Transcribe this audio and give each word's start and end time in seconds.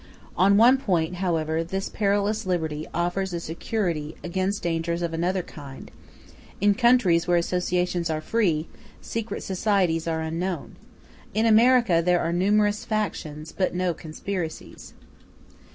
On 0.35 0.57
one 0.57 0.79
point, 0.79 1.17
however, 1.17 1.63
this 1.63 1.87
perilous 1.87 2.47
liberty 2.47 2.87
offers 2.91 3.33
a 3.33 3.39
security 3.39 4.15
against 4.23 4.63
dangers 4.63 5.03
of 5.03 5.13
another 5.13 5.43
kind; 5.43 5.91
in 6.59 6.73
countries 6.73 7.27
where 7.27 7.37
associations 7.37 8.09
are 8.09 8.19
free, 8.19 8.67
secret 8.99 9.43
societies 9.43 10.07
are 10.07 10.21
unknown. 10.23 10.75
In 11.35 11.45
America 11.45 12.01
there 12.03 12.19
are 12.21 12.33
numerous 12.33 12.83
factions, 12.83 13.51
but 13.51 13.75
no 13.75 13.93
conspiracies. 13.93 14.95